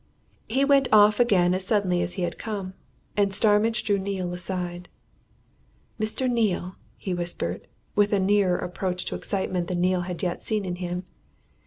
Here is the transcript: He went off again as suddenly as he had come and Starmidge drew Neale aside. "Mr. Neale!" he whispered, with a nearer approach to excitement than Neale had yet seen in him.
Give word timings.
He 0.49 0.65
went 0.65 0.87
off 0.91 1.19
again 1.19 1.53
as 1.53 1.63
suddenly 1.67 2.01
as 2.01 2.13
he 2.13 2.23
had 2.23 2.39
come 2.39 2.73
and 3.15 3.31
Starmidge 3.31 3.83
drew 3.83 3.99
Neale 3.99 4.33
aside. 4.33 4.89
"Mr. 5.99 6.27
Neale!" 6.27 6.75
he 6.97 7.13
whispered, 7.13 7.67
with 7.95 8.11
a 8.11 8.19
nearer 8.19 8.57
approach 8.57 9.05
to 9.05 9.15
excitement 9.15 9.67
than 9.67 9.79
Neale 9.79 10.01
had 10.01 10.23
yet 10.23 10.41
seen 10.41 10.65
in 10.65 10.77
him. 10.77 11.05